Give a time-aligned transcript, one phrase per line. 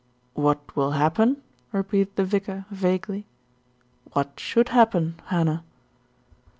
[0.33, 3.27] "What will happen?" repeated the vicar vaguely.
[4.13, 5.63] "What should happen, Hannah?"